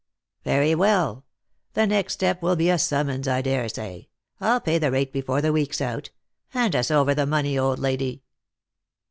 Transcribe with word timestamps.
"Very 0.51 0.73
well; 0.73 1.25
the 1.73 1.85
next 1.85 2.13
step 2.13 2.41
will 2.41 2.55
be 2.55 2.71
a 2.71 2.79
summons, 2.79 3.27
I 3.27 3.43
daresay. 3.43 4.07
I'll 4.39 4.59
pay 4.59 4.79
the 4.79 4.89
rate 4.89 5.13
before 5.13 5.41
the 5.43 5.53
week's 5.53 5.79
out. 5.79 6.09
Hand 6.47 6.75
us 6.75 6.89
over 6.89 7.13
the 7.13 7.27
money, 7.27 7.55
old 7.55 7.77
lady." 7.77 8.23